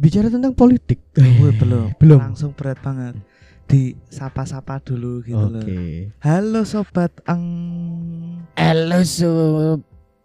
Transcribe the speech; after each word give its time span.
bicara 0.00 0.32
tentang 0.32 0.56
politik. 0.56 1.04
Wih, 1.12 1.52
belum. 1.52 1.92
Belum. 2.00 2.18
Langsung 2.18 2.56
berat 2.56 2.80
banget. 2.80 3.20
Di 3.68 3.94
sapa-sapa 4.08 4.80
dulu 4.80 5.20
gitu 5.22 5.38
Oke. 5.38 5.52
loh. 5.54 5.62
Halo 6.18 6.64
sobat 6.64 7.12
ang 7.22 7.42
Halo 8.56 8.98
su 9.06 9.30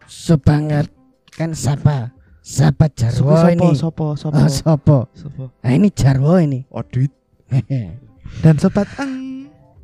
sebanget 0.08 0.90
kan 1.30 1.52
siapa? 1.52 2.16
Siapa 2.42 2.90
Jarwo 2.90 3.34
sopo 3.34 3.50
ini? 3.52 3.68
sopo 3.74 4.06
sopo 4.14 4.38
Oh, 4.38 4.50
sopo? 4.50 4.98
sopo. 5.14 5.44
Nah, 5.60 5.72
ini 5.72 5.90
Jarwo 5.90 6.38
ini. 6.38 6.66
Odit 6.70 7.14
dan 8.44 8.56
sobat 8.56 8.88
ang 8.96 9.14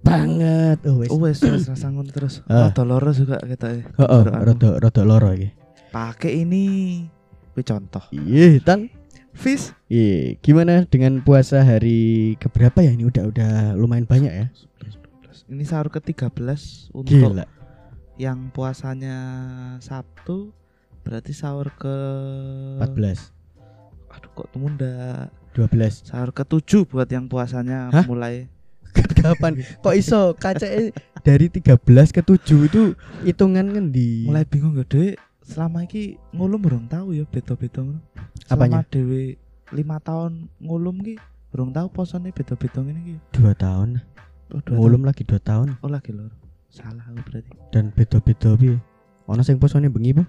Banget. 0.01 0.81
Oh, 0.89 0.97
wis. 0.97 1.13
Oh 1.13 1.21
wes 1.21 1.37
wes 1.37 1.69
rasa 1.69 1.93
ngono 1.93 2.09
terus. 2.09 2.41
Ah. 2.49 2.73
Rada 2.73 2.81
loro 2.81 3.13
juga 3.13 3.37
kita 3.37 3.69
ya. 3.69 3.85
Heeh, 3.85 4.21
Rada 4.25 4.33
anu. 4.33 4.45
rada 4.49 4.69
rada 4.81 5.01
loro 5.05 5.29
iki. 5.29 5.53
Pakai 5.93 6.41
ini. 6.41 6.65
Kuwi 7.53 7.61
contoh. 7.61 8.01
Iya, 8.09 8.57
Tang. 8.65 8.89
Fish 9.31 9.71
Iya, 9.87 10.35
gimana 10.39 10.87
dengan 10.87 11.19
puasa 11.19 11.59
hari 11.61 12.35
keberapa 12.37 12.79
ya? 12.79 12.91
Ini 12.91 13.03
udah 13.05 13.23
udah 13.27 13.51
lumayan 13.75 14.07
banyak 14.07 14.31
ya. 14.31 14.47
Ini 15.47 15.63
sahur 15.67 15.91
ke-13 15.91 16.31
untuk 16.91 17.11
Gila. 17.11 17.43
yang 18.15 18.47
puasanya 18.49 19.17
Sabtu 19.79 20.55
berarti 21.03 21.35
sahur 21.35 21.67
ke 21.75 21.95
14, 22.79 23.35
Aduh 24.11 24.31
kok 24.33 24.47
tunda. 24.51 25.27
12. 25.51 26.07
Sahur 26.07 26.31
ke-7 26.31 26.87
buat 26.87 27.07
yang 27.07 27.27
puasanya 27.27 27.91
Hah? 27.91 28.07
mulai 28.07 28.47
Kapan? 29.19 29.59
Kok 29.83 29.95
iso 29.95 30.31
kaca 30.35 30.63
dari 31.19 31.47
13 31.51 31.67
ke 32.11 32.21
7 32.23 32.67
itu 32.71 32.81
hitungan 33.23 33.67
ngendi? 33.67 34.23
mulai 34.23 34.47
bingung 34.47 34.71
gak 34.73 34.87
deh 34.87 35.15
selama 35.41 35.83
iki 35.83 36.15
ngulum 36.31 36.61
belum 36.61 36.83
tahu 36.87 37.13
ya 37.17 37.25
beda-beda 37.25 37.81
ngono. 37.81 38.01
Apanya? 38.47 38.81
Selama 38.85 38.91
dewe 38.93 39.23
5 39.71 40.07
tahun 40.07 40.31
ngulum 40.59 40.95
ki 41.01 41.15
belum 41.51 41.69
tahu 41.75 41.87
posone 41.91 42.29
beda-beda 42.31 42.79
ngene 42.79 43.01
ki. 43.03 43.15
2 43.35 43.51
tahun. 43.57 43.89
Oh, 44.51 44.59
dua 44.59 44.75
Ngulum 44.75 45.07
lagi 45.07 45.23
2 45.23 45.39
tahun 45.39 45.67
tahun. 45.71 45.83
Oh 45.83 45.89
lagi 45.91 46.11
lor. 46.11 46.31
Salah 46.71 47.03
aku 47.07 47.19
berarti. 47.27 47.51
dan 47.71 47.91
beda-beda 47.91 48.55
piye? 48.55 48.79
Ono 49.27 49.41
sing 49.43 49.59
posone 49.59 49.87
bengi 49.91 50.15
po? 50.15 50.23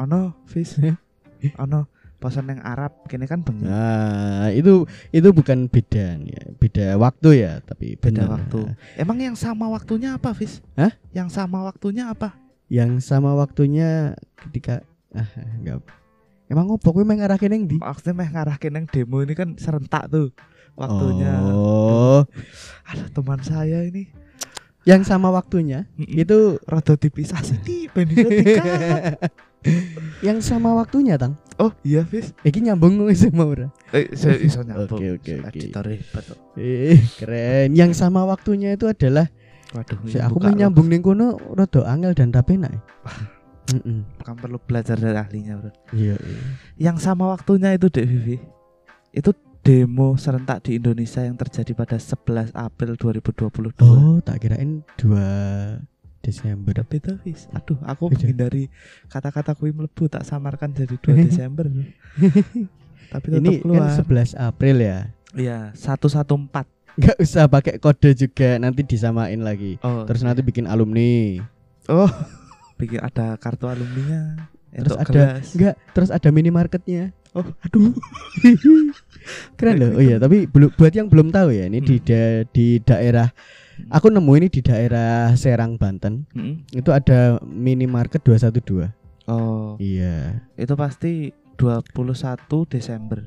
Ono 0.00 0.36
fish. 0.48 0.76
ono 1.62 1.88
poson 2.16 2.46
yang 2.46 2.62
Arab 2.62 2.94
kini 3.10 3.26
kan 3.26 3.42
bengi. 3.42 3.66
Nah, 3.66 4.46
itu 4.54 4.86
itu 5.10 5.28
bukan 5.34 5.66
beda 5.66 6.22
ya. 6.22 6.42
Beda 6.54 6.94
waktu 6.94 7.42
ya, 7.42 7.58
tapi 7.66 7.98
Beda 7.98 8.22
benar. 8.24 8.38
waktu. 8.38 8.60
Emang 8.94 9.18
yang 9.18 9.34
sama 9.34 9.66
waktunya 9.66 10.14
apa, 10.14 10.30
Fis? 10.30 10.62
Hah? 10.78 10.94
Yang 11.10 11.34
sama 11.34 11.66
waktunya 11.66 12.06
apa? 12.14 12.38
Yang 12.72 13.04
sama 13.04 13.36
waktunya 13.36 14.16
ketika 14.40 14.80
ah 15.12 15.28
enggak. 15.60 15.84
Emang 16.48 16.72
ngopo 16.72 16.96
kowe 16.96 17.04
mengarahke 17.04 17.44
ning 17.52 17.68
ndi? 17.68 17.76
Maksudnya 17.76 18.16
meh 18.16 18.32
ngarahke 18.32 18.72
nang 18.72 18.88
demo 18.88 19.20
ini 19.20 19.36
kan 19.36 19.60
serentak 19.60 20.08
tuh 20.08 20.32
waktunya. 20.72 21.36
Oh, 21.52 22.24
Ada 22.88 23.12
teman 23.12 23.44
saya 23.44 23.84
ini 23.84 24.08
yang 24.82 25.04
sama 25.04 25.30
waktunya 25.30 25.86
itu 25.94 26.26
itu 26.26 26.38
rada 26.66 26.98
dipisah 26.98 27.38
sih 27.44 27.60
yang 30.26 30.42
sama 30.42 30.74
waktunya, 30.74 31.14
Tang. 31.14 31.38
Oh, 31.54 31.70
iya, 31.86 32.02
Fis. 32.02 32.34
Iki 32.42 32.66
nyambung 32.66 32.98
wis 33.06 33.22
sama 33.22 33.46
ora? 33.46 33.70
Eh, 33.94 34.10
iso, 34.10 34.26
iso 34.34 34.66
nyambung. 34.66 34.98
Oke, 34.98 35.22
oke, 35.22 35.32
oke. 35.38 35.94
Keren. 37.22 37.78
Yang 37.78 37.94
sama 37.94 38.26
waktunya 38.26 38.74
itu 38.74 38.90
adalah 38.90 39.30
Waduh, 39.72 39.98
si 40.04 40.20
ini 40.20 40.24
aku 40.24 40.36
mau 40.36 40.52
nyambung 40.52 40.88
ning 40.92 41.00
kono 41.00 41.40
rada 41.56 41.80
angel 41.88 42.12
dan 42.12 42.28
rapenak. 42.28 42.72
Heeh. 43.72 44.04
loh. 44.04 44.04
Kan 44.20 44.36
perlu 44.36 44.58
belajar 44.60 45.00
dari 45.00 45.16
ahlinya, 45.16 45.56
Bro. 45.56 45.70
Iya, 45.96 46.16
iya. 46.18 46.40
Yang 46.76 47.08
sama 47.08 47.30
waktunya 47.32 47.72
itu, 47.72 47.88
Dek 47.88 48.04
Vivi. 48.04 48.36
Itu 49.16 49.32
demo 49.62 50.18
serentak 50.18 50.66
di 50.66 50.76
Indonesia 50.76 51.22
yang 51.22 51.38
terjadi 51.38 51.72
pada 51.72 51.96
11 51.96 52.52
April 52.52 52.98
2022. 52.98 53.78
Oh, 53.80 54.18
tak 54.20 54.42
kirain 54.42 54.82
2 54.98 55.78
Desember. 56.22 56.74
Beda 56.74 56.84
beda 56.84 57.12
Fis. 57.22 57.46
Aduh, 57.54 57.78
aku 57.86 58.10
Beda. 58.10 58.26
menghindari 58.26 58.68
kata-kata 59.06 59.54
kui 59.54 59.70
melebu 59.70 60.10
tak 60.10 60.26
samarkan 60.26 60.74
jadi 60.74 60.98
2 60.98 61.14
Desember. 61.30 61.66
Tapi 63.12 63.26
tetap 63.28 63.42
Ini 63.44 63.50
kan 63.60 63.62
keluar. 63.62 63.90
11 63.94 64.34
April 64.38 64.76
ya. 64.82 64.98
Iya, 65.32 65.58
114. 65.78 66.66
Nggak 66.94 67.16
usah 67.18 67.44
pakai 67.46 67.76
kode 67.76 68.12
juga 68.14 68.56
nanti 68.56 68.82
disamain 68.82 69.38
lagi. 69.38 69.80
Oh. 69.80 70.04
Terus 70.04 70.22
nanti 70.22 70.40
bikin 70.40 70.64
alumni. 70.64 71.40
oh, 71.86 72.10
bikin 72.78 72.98
ada 72.98 73.34
kartu 73.36 73.66
alumninya. 73.66 74.48
Terus 74.70 74.88
Untuk 74.88 74.98
ada 74.98 75.12
kelas. 75.36 75.48
enggak, 75.52 75.74
terus 75.92 76.10
ada 76.10 76.28
minimarketnya. 76.28 77.12
Oh, 77.32 77.44
Aduh. 77.62 77.92
Keren 79.56 79.76
loh. 79.78 79.90
Oh 79.96 80.02
iya, 80.02 80.16
tapi 80.16 80.44
belum 80.44 80.72
buat 80.72 80.92
yang 80.92 81.08
belum 81.08 81.28
tahu 81.28 81.48
ya, 81.50 81.64
ini 81.64 81.80
di 81.80 81.96
Hmm. 81.96 82.04
da- 82.04 82.44
di 82.46 82.66
daerah 82.78 83.28
aku 83.88 84.08
nemu 84.08 84.32
ini 84.34 84.48
di 84.48 84.60
daerah 84.60 85.32
Serang 85.34 85.76
Banten. 85.76 86.28
Mm-mm. 86.32 86.68
Itu 86.70 86.90
ada 86.90 87.40
minimarket 87.42 88.20
212. 88.20 88.92
Oh, 89.24 89.78
Iya. 89.78 90.44
itu 90.56 90.74
pasti 90.74 91.30
21 91.56 92.66
Desember. 92.66 93.22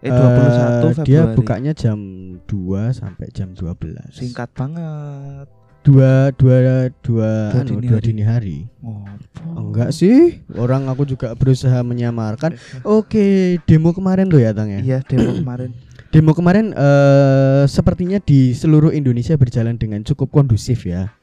Eh 0.00 0.08
Eh, 0.08 0.16
21 0.16 0.96
Februari. 0.96 1.04
Dia 1.04 1.22
bukanya 1.30 1.72
jam 1.72 1.98
2 2.44 2.90
sampai 2.90 3.28
jam 3.30 3.52
12. 3.52 4.08
singkat 4.10 4.48
banget. 4.52 5.46
Dua 5.80 6.28
dua 6.36 6.56
dua, 6.60 6.92
Dua 7.00 7.28
anu, 7.56 7.80
dini 7.80 7.88
dua 7.88 7.96
hari. 7.96 8.04
dini 8.04 8.22
hari. 8.22 8.58
Ngopo? 8.84 9.44
Enggak 9.56 9.96
sih, 9.96 10.44
orang 10.52 10.84
aku 10.88 11.08
juga 11.08 11.32
berusaha 11.32 11.80
menyamarkan. 11.80 12.52
Oke, 12.84 13.56
demo 13.64 13.96
kemarin 13.96 14.28
tuh 14.28 14.44
ya, 14.44 14.52
Tang 14.52 14.68
ya. 14.68 14.84
Iya, 14.84 14.98
demo 15.00 15.32
kemarin. 15.40 15.72
Demo 16.12 16.36
kemarin 16.36 16.76
eh 16.76 17.64
sepertinya 17.64 18.20
di 18.20 18.52
seluruh 18.52 18.92
Indonesia 18.92 19.32
berjalan 19.40 19.80
dengan 19.80 20.04
cukup 20.04 20.28
kondusif 20.28 20.84
ya. 20.84 21.16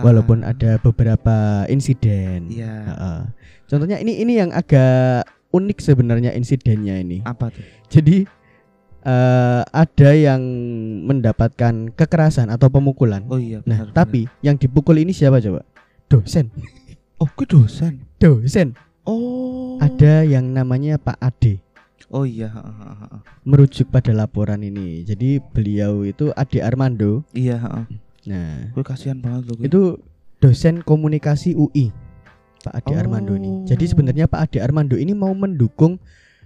Walaupun 0.00 0.48
Ah, 0.48 0.56
ada 0.56 0.80
beberapa 0.80 1.68
insiden. 1.68 2.48
Iya. 2.48 2.72
Heeh. 2.88 3.20
Contohnya 3.68 4.00
ini 4.00 4.16
ini 4.16 4.40
yang 4.40 4.48
agak 4.48 5.28
unik 5.50 5.78
sebenarnya 5.82 6.30
insidennya 6.34 6.98
ini. 6.98 7.22
Apa 7.26 7.50
tuh? 7.50 7.62
Jadi 7.90 8.26
eh 9.00 9.62
ada 9.64 10.10
yang 10.12 10.42
mendapatkan 11.08 11.94
kekerasan 11.96 12.52
atau 12.52 12.68
pemukulan. 12.68 13.24
Oh 13.32 13.40
iya, 13.40 13.64
nah, 13.64 13.88
benar. 13.88 13.96
tapi 13.96 14.28
yang 14.44 14.60
dipukul 14.60 15.00
ini 15.00 15.16
siapa 15.16 15.40
coba? 15.40 15.64
Dosen. 16.10 16.52
benar. 16.52 16.98
oh, 17.22 17.28
ke 17.32 17.44
dosen. 17.48 18.04
Dosen. 18.20 18.76
Oh. 19.08 19.80
Ada 19.80 20.28
yang 20.28 20.52
namanya 20.52 21.00
Pak 21.00 21.16
Ade. 21.16 21.64
Oh 22.10 22.26
iya. 22.26 22.50
Merujuk 23.46 23.88
pada 23.88 24.10
laporan 24.10 24.60
ini. 24.60 25.06
Jadi 25.06 25.38
beliau 25.38 26.02
itu 26.02 26.34
Ade 26.34 26.58
Armando. 26.60 27.22
Iya, 27.32 27.56
heeh. 27.62 27.84
Nah, 28.28 28.74
Gue 28.76 28.84
kasihan 28.84 29.16
banget 29.16 29.48
loh. 29.48 29.54
gue. 29.56 29.64
itu 29.70 29.80
dosen 30.42 30.82
komunikasi 30.84 31.56
UI. 31.56 31.88
Pak 32.60 32.72
Ade 32.76 32.92
Oh. 32.92 33.00
Armando 33.00 33.32
ini. 33.32 33.64
Jadi 33.64 33.84
sebenarnya 33.86 34.24
Pak 34.24 34.40
Ade 34.46 34.58
Armando 34.60 34.94
ini 34.94 35.12
mau 35.12 35.32
mendukung 35.32 35.96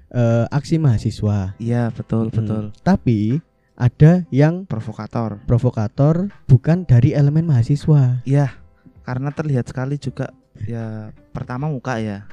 eh, 0.09 0.47
aksi 0.47 0.79
mahasiswa. 0.79 1.59
Iya, 1.59 1.91
betul, 1.91 2.31
Mm. 2.31 2.35
betul. 2.39 2.65
Tapi 2.81 3.43
ada 3.75 4.23
yang 4.31 4.63
Provokator. 4.63 5.43
provokator 5.43 6.31
bukan 6.47 6.87
dari 6.87 7.11
elemen 7.11 7.43
mahasiswa. 7.43 8.23
Iya, 8.23 8.55
karena 9.03 9.35
terlihat 9.35 9.67
sekali 9.67 9.99
juga 9.99 10.31
ya 10.63 11.11
pertama 11.35 11.67
muka 11.67 11.99
ya. 11.99 12.31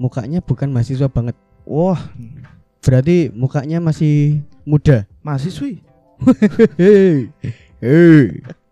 Mukanya 0.00 0.40
bukan 0.40 0.72
mahasiswa 0.72 1.12
banget. 1.12 1.36
Wah, 1.68 2.00
Berarti 2.80 3.28
mukanya 3.28 3.76
masih 3.76 4.40
muda. 4.64 5.04
mahasiswi. 5.20 5.84
Hei, 6.80 7.28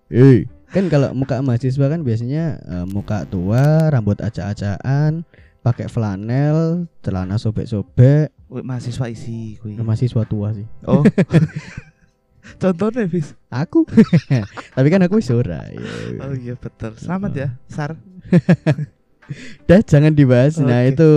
hei. 0.09 0.49
Kan 0.71 0.91
kalau 0.91 1.15
muka 1.15 1.39
mahasiswa 1.43 1.87
kan 1.87 2.01
biasanya 2.03 2.59
eh, 2.63 2.87
muka 2.87 3.23
tua, 3.27 3.91
rambut 3.91 4.19
acak-acakan, 4.19 5.23
pakai 5.67 5.87
flanel, 5.91 6.87
celana 7.03 7.39
sobek-sobek. 7.39 8.31
Mahasiswa 8.51 9.07
isi 9.11 9.59
kuwi. 9.59 9.79
Mahasiswa 9.79 10.23
tua 10.27 10.55
sih. 10.55 10.67
Oh. 10.87 11.03
Contohnya, 12.63 13.11
Bis. 13.11 13.35
Aku. 13.51 13.83
Tapi 14.77 14.89
kan 14.89 15.03
aku 15.03 15.19
ora. 15.35 15.67
Ya. 15.67 15.83
Oh 16.23 16.35
iya, 16.35 16.55
betul. 16.55 16.95
Selamat 16.95 17.33
ya, 17.35 17.49
Sar. 17.67 17.99
Dah 19.67 19.83
jangan 19.83 20.15
dibahas. 20.15 20.63
Nah 20.63 20.87
Oke. 20.87 20.95
itu 20.95 21.11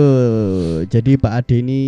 jadi 0.90 1.14
Pak 1.14 1.30
Ade 1.30 1.62
ini 1.62 1.80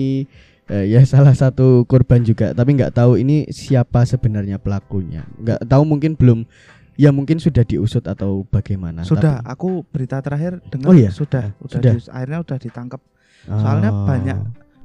eh, 0.70 0.86
ya 0.86 1.02
salah 1.02 1.34
satu 1.34 1.82
korban 1.90 2.22
juga. 2.22 2.54
Tapi 2.54 2.78
nggak 2.78 2.94
tahu 2.94 3.18
ini 3.18 3.50
siapa 3.50 4.06
sebenarnya 4.06 4.62
pelakunya. 4.62 5.26
Nggak 5.42 5.66
tahu 5.66 5.82
mungkin 5.82 6.14
belum. 6.14 6.46
Ya 6.94 7.08
mungkin 7.08 7.40
sudah 7.40 7.64
diusut 7.64 8.04
atau 8.04 8.44
bagaimana. 8.46 9.00
sudah, 9.02 9.40
Tapi- 9.40 9.48
aku 9.48 9.68
berita 9.88 10.20
terakhir 10.20 10.60
dengar 10.68 10.88
Oh 10.88 10.94
iya? 10.94 11.08
sudah, 11.08 11.56
udah 11.58 11.78
Sudah. 11.80 11.92
di- 11.96 12.10
akhirnya 12.10 12.38
udah 12.40 12.56
ditangkap. 12.58 13.00
Soalnya 13.42 13.90
Oh. 13.90 14.04
banyak 14.04 14.38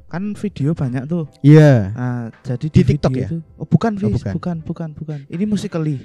kan 0.07 0.23
video 0.33 0.71
banyak 0.71 1.03
tuh. 1.03 1.27
Iya. 1.41 1.91
Nah, 1.91 2.23
jadi 2.41 2.65
Di 2.65 2.79
di, 2.79 2.87
TikTok 2.95 3.11
ya? 3.13 3.27
itu- 3.27 3.43
Oh, 3.55 3.67
bukan, 3.67 3.91
Oh, 3.97 4.07
bukan. 4.09 4.33
bukan, 4.33 4.57
bukan, 4.63 4.89
bukan. 4.95 5.19
Ini 5.27 5.43
musikali. 5.43 5.99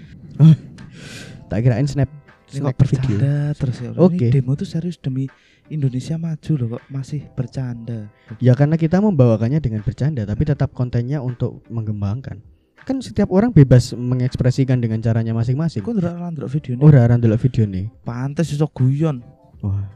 Tak 1.47 1.59
kirain 1.61 1.87
snap 1.87 2.11
Ini 2.51 2.61
kok 2.61 2.77
video. 2.83 3.17
bercanda 3.17 3.35
terus 3.55 3.77
ya. 3.79 3.91
Oke. 3.95 4.17
Ini 4.19 4.35
demo 4.35 4.53
tuh 4.53 4.67
serius 4.67 4.99
demi 4.99 5.31
Indonesia 5.69 6.19
maju 6.19 6.53
loh 6.53 6.69
kok 6.73 6.85
masih 6.89 7.25
bercanda. 7.33 8.11
Ya 8.39 8.53
karena 8.53 8.75
kita 8.75 8.99
membawakannya 8.99 9.57
dengan 9.59 9.81
bercanda 9.81 10.27
tapi 10.27 10.45
tetap 10.45 10.73
kontennya 10.73 11.21
untuk 11.21 11.65
mengembangkan. 11.69 12.43
Kan 12.82 12.99
setiap 12.99 13.31
orang 13.31 13.55
bebas 13.55 13.94
mengekspresikan 13.94 14.82
dengan 14.82 14.99
caranya 14.99 15.31
masing-masing. 15.31 15.87
Kok 15.87 15.94
ndelok 16.02 16.34
ndelok 16.34 16.50
video 16.50 16.70
ini? 16.75 16.81
Oh, 16.82 16.90
ora 16.90 17.14
ndelok 17.14 17.38
video 17.38 17.62
nih. 17.62 17.87
Pantes 18.02 18.50
iso 18.50 18.67
guyon. 18.67 19.23
Wah, 19.62 19.87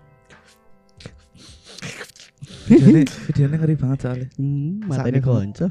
Videonya, 2.67 3.07
videonya 3.31 3.57
ngeri 3.63 3.77
banget 3.79 3.99
soalnya. 4.03 4.29
hmm, 4.39 4.91
mata 4.91 5.07
ini 5.07 5.23
konco. 5.23 5.67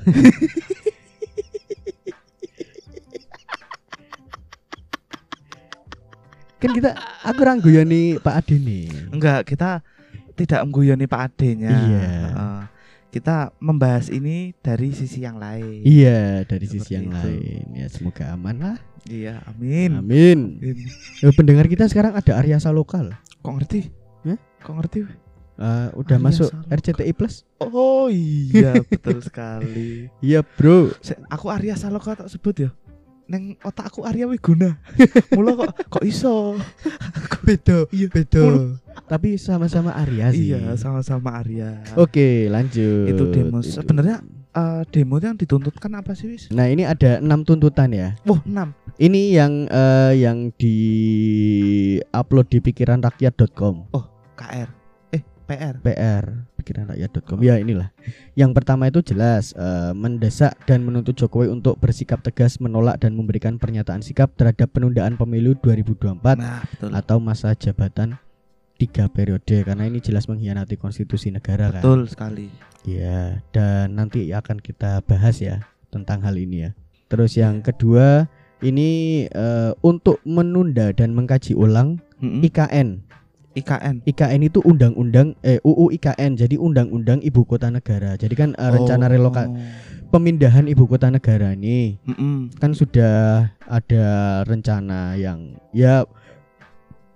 kan 6.56 6.72
kita 6.72 6.90
aku 7.28 7.40
rangguyoni 7.44 8.16
Pak 8.24 8.36
Ade 8.40 8.56
nih. 8.64 8.88
Enggak, 9.12 9.44
kita 9.44 9.84
tidak 10.36 10.60
mengguyoni 10.68 11.06
Pak 11.08 11.22
Ade-nya. 11.32 11.72
Iya. 11.72 12.04
Heeh. 12.32 12.45
Kita 13.16 13.56
membahas 13.58 14.12
ini 14.12 14.52
dari 14.60 14.92
sisi 14.92 15.24
yang 15.24 15.40
lain. 15.40 15.80
Iya, 15.82 16.44
dari 16.44 16.68
sisi 16.68 16.84
Seperti 16.84 16.96
yang 17.00 17.06
itu. 17.08 17.16
lain. 17.16 17.64
Ya 17.72 17.88
semoga 17.88 18.24
aman 18.30 18.56
lah. 18.60 18.78
Iya, 19.08 19.40
amin. 19.48 20.04
Amin. 20.04 20.40
Amin. 20.60 20.78
Eh, 21.24 21.32
pendengar 21.32 21.64
kita 21.66 21.88
sekarang 21.88 22.12
ada 22.12 22.36
Ariasa 22.36 22.70
lokal. 22.70 23.16
Kok 23.40 23.54
ngerti? 23.56 23.88
Hah? 24.28 24.36
Kok 24.60 24.76
ngerti? 24.76 25.00
Eh, 25.56 25.88
udah 25.96 26.18
Ariasa 26.20 26.28
masuk 26.28 26.50
lokal. 26.52 26.76
RCTI 26.76 27.14
Plus. 27.16 27.36
Oh 27.58 28.12
iya, 28.12 28.76
betul 28.92 29.24
sekali. 29.24 30.12
Iya, 30.20 30.44
Bro. 30.44 30.92
Se- 31.00 31.16
aku 31.26 31.48
Arya 31.48 31.80
Saloka 31.80 32.20
tak 32.20 32.28
sebut 32.28 32.68
ya. 32.68 32.70
Neng 33.26 33.56
otakku 33.64 34.04
Arya 34.04 34.28
Wiguna. 34.28 34.76
Mula 35.34 35.56
kok 35.56 35.72
kok 35.90 36.04
iso? 36.04 36.60
Beda, 37.42 37.88
Iya. 37.90 38.12
beda. 38.12 38.44
Tapi 39.06 39.38
sama-sama 39.38 39.94
Arya 39.94 40.34
sih. 40.34 40.50
Iya, 40.50 40.74
sama-sama 40.76 41.38
Arya. 41.38 41.86
Oke, 41.94 42.50
lanjut. 42.50 43.06
Itu 43.10 43.24
demo. 43.30 43.62
Sebenarnya 43.62 44.22
Eh, 44.56 44.88
demo 44.88 45.20
yang 45.20 45.36
dituntutkan 45.36 45.92
apa 46.00 46.16
sih 46.16 46.32
wis? 46.32 46.48
Nah, 46.48 46.72
ini 46.72 46.88
ada 46.88 47.20
enam 47.20 47.44
tuntutan 47.44 47.92
ya. 47.92 48.16
Wah, 48.24 48.40
6. 48.48 48.72
Ini 48.96 49.36
yang 49.36 49.68
eh, 49.68 50.14
yang 50.24 50.48
di 50.56 50.78
upload 52.16 52.48
di 52.48 52.64
pikiranrakyat.com. 52.64 53.92
KR. 54.40 54.70
Eh, 55.12 55.20
PR. 55.44 55.76
PR 55.84 56.24
pikiranrakyat.com. 56.56 57.44
Ya, 57.44 57.60
inilah. 57.60 57.92
Yang 58.34 58.52
pertama 58.56 58.88
itu 58.88 59.04
jelas 59.04 59.52
eh, 59.54 59.92
mendesak 59.92 60.56
dan 60.64 60.88
menuntut 60.88 61.14
Jokowi 61.14 61.52
untuk 61.52 61.76
bersikap 61.78 62.24
tegas 62.24 62.58
menolak 62.58 63.04
dan 63.04 63.12
memberikan 63.14 63.60
pernyataan 63.60 64.02
sikap 64.02 64.34
terhadap 64.34 64.72
penundaan 64.72 65.20
pemilu 65.20 65.54
2024 65.60 66.40
Nah, 66.40 66.64
betul. 66.66 66.90
atau 66.96 67.18
masa 67.20 67.54
jabatan 67.54 68.16
tiga 68.76 69.08
periode 69.08 69.64
karena 69.64 69.88
ini 69.88 70.04
jelas 70.04 70.28
mengkhianati 70.28 70.76
konstitusi 70.76 71.32
negara 71.32 71.72
kan. 71.72 71.82
Betul 71.82 72.12
sekali. 72.12 72.48
Ya, 72.86 73.42
dan 73.50 73.98
nanti 73.98 74.30
akan 74.30 74.62
kita 74.62 75.02
bahas 75.08 75.42
ya 75.42 75.64
tentang 75.90 76.22
hal 76.22 76.38
ini 76.38 76.70
ya. 76.70 76.72
Terus 77.10 77.34
yang 77.34 77.64
kedua 77.66 78.30
ini 78.62 79.26
eh, 79.26 79.72
untuk 79.82 80.22
menunda 80.28 80.94
dan 80.94 81.16
mengkaji 81.18 81.58
ulang 81.58 81.98
Mm-mm. 82.22 82.46
IKN. 82.46 83.02
IKN. 83.56 84.04
IKN 84.04 84.42
itu 84.44 84.60
undang-undang 84.68 85.34
eh 85.42 85.64
UU 85.64 85.96
IKN. 85.96 86.36
Jadi 86.36 86.60
undang-undang 86.60 87.24
ibu 87.24 87.48
kota 87.48 87.72
negara. 87.72 88.20
Jadi 88.20 88.36
kan 88.36 88.52
eh, 88.54 88.70
rencana 88.70 89.08
Oh. 89.08 89.12
relokasi 89.12 89.50
pemindahan 90.06 90.70
ibu 90.70 90.86
kota 90.86 91.10
negara 91.10 91.52
ini 91.58 91.98
Mm-mm. 92.06 92.54
kan 92.62 92.72
sudah 92.72 93.50
ada 93.66 94.06
rencana 94.46 95.18
yang 95.18 95.58
ya 95.74 96.06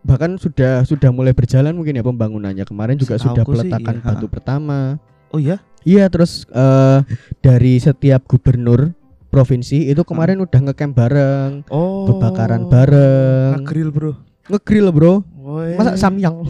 bahkan 0.09 0.41
sudah 0.41 0.81
sudah 0.81 1.13
mulai 1.13 1.38
berjalan 1.38 1.77
mungkin 1.77 1.94
ya 1.94 2.01
pembangunannya. 2.01 2.65
Kemarin 2.65 2.97
juga 2.97 3.21
sudah 3.21 3.45
Setahuku 3.45 3.53
sih, 3.61 3.69
peletakan 3.69 3.95
iya, 4.01 4.06
batu 4.09 4.25
pertama. 4.25 4.97
Oh 5.29 5.38
iya? 5.38 5.61
Iya 5.85 6.09
terus 6.09 6.50
eh, 6.50 7.00
dari 7.45 7.77
setiap 7.77 8.25
gubernur 8.25 8.97
provinsi 9.29 9.85
itu 9.94 10.01
kemarin 10.01 10.41
udah 10.41 10.59
ngecamp 10.65 10.97
bareng, 10.97 11.51
Oh. 11.69 12.09
Bebakaran 12.09 12.65
bareng. 12.65 13.61
Nge-grill, 13.61 13.94
Bro. 13.94 14.13
ngegrill 14.50 14.89
bro, 14.89 15.21
Woi. 15.45 15.77
masa 15.77 15.94
samyang? 15.94 16.41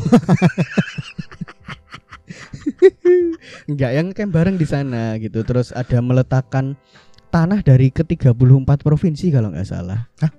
Enggak 3.67 3.91
yang 3.91 4.05
ngecamp 4.07 4.31
bareng 4.31 4.55
di 4.55 4.63
sana 4.63 5.19
gitu. 5.19 5.43
Terus 5.43 5.75
ada 5.75 5.99
meletakkan 5.99 6.79
tanah 7.29 7.59
dari 7.59 7.91
ke 7.91 8.07
34 8.07 8.33
provinsi 8.79 9.35
kalau 9.35 9.51
nggak 9.51 9.67
salah. 9.67 10.07
Hah, 10.23 10.31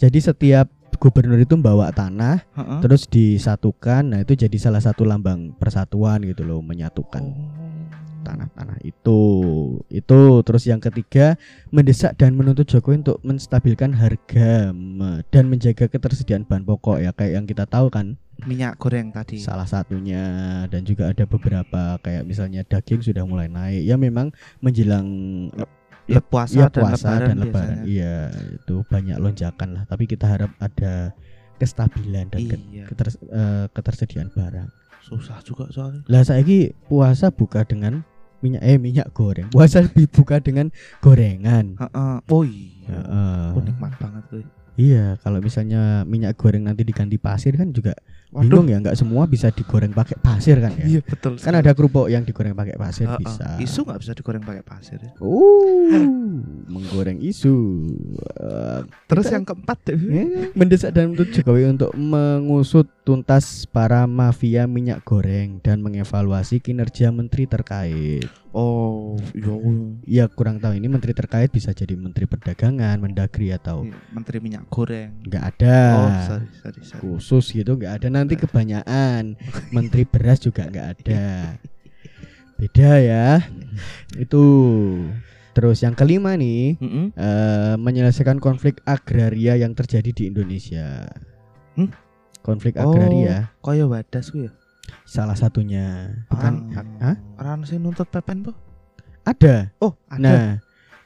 Jadi 0.00 0.18
setiap 0.24 0.72
gubernur 0.98 1.38
itu 1.38 1.54
membawa 1.54 1.92
tanah 1.92 2.42
Heeh. 2.56 2.80
terus 2.82 3.06
disatukan. 3.06 4.02
Nah 4.02 4.24
itu 4.24 4.34
jadi 4.34 4.56
salah 4.58 4.82
satu 4.82 5.04
lambang 5.04 5.54
persatuan 5.56 6.24
gitu 6.24 6.42
loh, 6.42 6.60
menyatukan. 6.64 7.22
Oh. 7.22 7.66
tanah-tanah 8.26 8.82
itu 8.82 9.20
itu 9.86 10.18
terus 10.42 10.66
yang 10.66 10.82
ketiga 10.82 11.38
mendesak 11.70 12.18
dan 12.18 12.34
menuntut 12.34 12.66
Jokowi 12.66 13.06
untuk 13.06 13.22
menstabilkan 13.22 13.94
harga 13.94 14.74
dan 15.30 15.44
menjaga 15.46 15.86
ketersediaan 15.86 16.42
bahan 16.42 16.66
pokok 16.66 17.06
ya 17.06 17.14
kayak 17.14 17.38
yang 17.38 17.46
kita 17.46 17.70
tahu 17.70 17.86
kan 17.86 18.18
minyak 18.42 18.76
goreng 18.82 19.14
tadi. 19.14 19.38
salah 19.38 19.64
satunya 19.64 20.66
dan 20.68 20.82
juga 20.82 21.14
ada 21.14 21.22
beberapa 21.22 22.02
kayak 22.02 22.26
misalnya 22.26 22.66
daging 22.66 23.00
sudah 23.00 23.22
mulai 23.22 23.46
naik 23.46 23.86
ya 23.86 23.94
memang 23.94 24.34
menjelang 24.58 25.06
Ya, 26.06 26.20
puasa 26.20 26.54
ya 26.54 26.66
dan 26.68 26.80
puasa 26.80 27.08
lebaran, 27.08 27.26
dan 27.26 27.36
lebaran 27.36 27.66
biasanya. 27.66 27.82
iya 27.84 28.16
itu 28.52 28.74
banyak 28.86 29.16
lonjakan 29.18 29.68
lah 29.74 29.82
tapi 29.84 30.04
kita 30.04 30.24
harap 30.24 30.50
ada 30.56 31.10
kestabilan 31.56 32.30
dan 32.30 32.40
Iya. 32.40 32.84
keters- 32.86 33.18
eh, 33.22 33.66
ketersediaan 33.70 34.30
barang 34.30 34.70
Susah 35.00 35.38
juga 35.40 35.70
soalnya. 35.70 36.02
Lah 36.06 36.18
saiki 36.20 36.74
puasa 36.84 37.30
buka 37.30 37.62
dengan 37.62 38.02
minyak 38.38 38.58
eh 38.60 38.74
minyak 38.74 39.06
goreng. 39.10 39.46
Puasa 39.48 39.86
dibuka 39.86 40.38
dengan 40.38 40.74
gorengan. 40.98 41.78
Heeh. 41.78 42.14
Oh 42.26 42.42
iya. 42.42 42.90
Heeh. 42.90 43.46
Oh, 43.54 43.62
nikmat 43.62 43.94
banget 43.96 44.22
tuh. 44.26 44.42
Iya, 44.74 45.14
kalau 45.22 45.38
misalnya 45.38 46.02
minyak 46.02 46.34
goreng 46.34 46.66
nanti 46.66 46.82
diganti 46.82 47.16
pasir 47.16 47.54
kan 47.54 47.70
juga 47.70 47.94
Waduh. 48.28 48.42
bingung 48.58 48.68
ya, 48.68 48.78
nggak 48.80 48.96
semua 48.96 49.22
bisa 49.24 49.48
digoreng 49.48 49.90
pakai 49.90 50.18
pasir 50.18 50.58
kan 50.58 50.74
ya. 50.74 50.84
Iya 50.88 51.00
betul. 51.00 51.38
Kan 51.38 51.54
ada 51.54 51.70
kerupuk 51.72 52.06
yang 52.06 52.22
digoreng 52.22 52.52
pakai 52.52 52.74
pasir 52.74 53.06
Heeh. 53.06 53.18
bisa. 53.18 53.46
Isu 53.56 53.82
nggak 53.82 54.00
bisa 54.02 54.12
digoreng 54.12 54.42
pakai 54.42 54.60
pasir. 54.60 54.98
ya. 54.98 55.10
Uh, 55.18 56.42
menggoreng 56.66 57.18
isu. 57.18 57.54
Eh, 58.34 58.80
Terus 59.06 59.24
Kita- 59.24 59.34
yang 59.34 59.44
keempat. 59.44 59.78
Eh, 59.88 60.50
mendesak 60.52 60.90
dan 60.90 61.08
menuntut 61.08 61.30
Jokowi 61.30 61.64
untuk 61.68 61.94
mengusut 61.94 62.90
tuntas 63.02 63.64
para 63.64 64.04
mafia 64.04 64.66
minyak 64.66 65.00
goreng 65.00 65.62
dan 65.62 65.78
mengevaluasi 65.78 66.58
kinerja 66.58 67.08
menteri 67.08 67.46
terkait. 67.46 68.26
Oh, 68.50 69.20
iya. 69.30 69.52
Ya 70.02 70.24
kurang 70.26 70.56
tahu 70.56 70.74
ini 70.74 70.88
menteri 70.88 71.12
terkait 71.12 71.52
bisa 71.52 71.70
jadi 71.70 71.92
menteri 71.92 72.24
perdagangan, 72.24 72.96
mendagri 72.96 73.52
atau 73.52 73.84
Menteri 74.08 74.40
minyak 74.40 74.64
goreng. 74.66 75.12
nggak 75.22 75.44
ada. 75.54 75.76
Oh, 75.94 76.08
sorry, 76.24 76.46
sorry, 76.56 76.80
sorry. 76.82 77.00
Khusus 77.04 77.52
gitu 77.52 77.76
nggak 77.76 78.00
ada 78.00 78.08
nanti 78.16 78.34
kebanyakan. 78.34 79.36
menteri 79.68 80.02
beras 80.02 80.40
juga 80.40 80.64
nggak 80.64 80.86
ada. 80.96 81.56
Beda 82.58 82.90
ya. 82.96 83.44
Itu. 84.16 84.44
Terus 85.52 85.80
yang 85.80 85.96
kelima 85.96 86.36
nih 86.36 86.76
Mm-mm. 86.76 87.06
eh, 87.12 87.74
menyelesaikan 87.76 88.36
konflik 88.36 88.84
agraria 88.84 89.56
yang 89.56 89.72
terjadi 89.72 90.12
di 90.12 90.22
Indonesia. 90.28 91.08
Hmm? 91.72 91.88
Konflik 92.40 92.76
Oh. 92.76 92.92
agraria 92.92 93.50
Kaya 93.58 93.88
wadas 93.88 94.30
ya. 94.30 94.52
salah 95.02 95.32
satunya. 95.32 96.12
Bukan 96.28 96.52
Ah. 96.70 96.84
Hah? 97.02 97.16
Orang 97.36 97.64
sing 97.64 97.80
nuntut 97.80 98.06
PPN 98.06 98.44
po. 98.44 98.52
ada. 99.24 99.72
Oh, 99.80 99.96
ada. 100.06 100.20
Nah, 100.22 100.46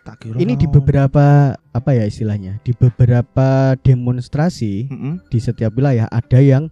tak 0.05 0.21
kira. 0.21 0.37
ini 0.37 0.53
di 0.53 0.67
beberapa 0.67 1.25
apa 1.57 1.91
ya 1.95 2.05
istilahnya? 2.05 2.59
Di 2.61 2.75
beberapa 2.75 3.73
demonstrasi 3.81 4.91
Mm-mm. 4.91 5.15
di 5.27 5.39
setiap 5.39 5.73
wilayah 5.73 6.05
ada 6.11 6.37
yang 6.37 6.69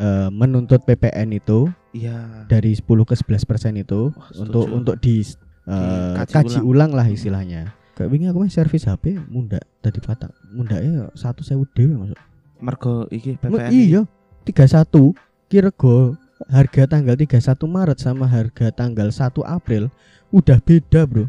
eh, 0.00 0.28
menuntut 0.32 0.80
PPN 0.82 1.36
itu 1.36 1.68
Iya. 1.92 2.46
dari 2.46 2.72
10 2.72 3.04
ke 3.04 3.14
11 3.14 3.44
persen 3.44 3.74
itu 3.76 4.14
Wah, 4.14 4.30
untuk 4.40 4.64
setuju. 4.66 4.76
untuk 4.78 4.94
di 5.02 5.20
eh, 5.20 6.14
Dikaji 6.16 6.32
kaji 6.32 6.58
ulang. 6.62 6.66
ulang 6.66 6.90
lah 6.96 7.06
istilahnya. 7.06 7.62
Kayak 7.94 8.08
wingi 8.10 8.26
aku 8.32 8.38
mah 8.40 8.48
servis 8.48 8.88
HP 8.88 9.20
munda 9.28 9.60
tadi 9.84 10.00
patah. 10.00 10.32
Mundake 10.56 11.12
satu 11.12 11.44
sewu 11.44 11.68
dhewe 11.76 11.94
masuk. 12.00 12.18
Mergo 12.58 13.04
iki 13.12 13.36
PPN. 13.36 13.68
Iya, 13.68 14.00
31 14.48 15.12
Kirego 15.50 16.16
harga 16.48 16.88
tanggal 16.88 17.12
31 17.18 17.68
Maret 17.68 17.98
sama 18.00 18.24
harga 18.24 18.72
tanggal 18.72 19.12
1 19.12 19.44
April 19.44 19.92
udah 20.32 20.56
beda, 20.62 21.04
Bro. 21.04 21.28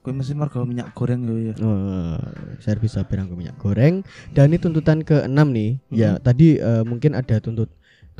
Kuwi 0.00 0.16
mesti 0.16 0.32
mergo 0.32 0.64
minyak 0.64 0.96
goreng 0.96 1.28
ya. 1.28 1.52
Eh, 1.52 2.18
servis 2.64 2.96
HP 2.96 3.20
minyak 3.30 3.56
goreng 3.60 4.00
dan 4.32 4.48
ini 4.48 4.56
tuntutan 4.56 5.04
ke-6 5.04 5.28
nih. 5.52 5.70
Ya, 5.92 6.16
tadi 6.16 6.56
eh, 6.56 6.82
mungkin 6.88 7.12
ada 7.12 7.36
tuntut 7.36 7.68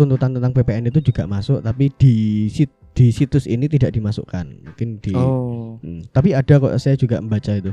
tuntutan 0.00 0.33
tentang 0.33 0.50
PPN 0.50 0.88
itu 0.88 1.04
juga 1.04 1.25
masuk 1.25 1.61
tapi 1.61 1.92
di 1.92 2.14
sit- 2.49 2.73
di 2.90 3.12
situs 3.12 3.45
ini 3.45 3.69
tidak 3.69 3.92
dimasukkan. 3.92 4.66
Mungkin 4.66 4.88
di 4.99 5.12
Oh. 5.12 5.76
Hmm, 5.78 6.02
tapi 6.11 6.33
ada 6.33 6.57
kok 6.57 6.73
saya 6.75 6.97
juga 6.97 7.21
membaca 7.21 7.52
itu. 7.52 7.71